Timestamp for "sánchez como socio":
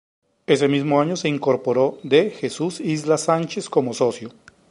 3.19-4.31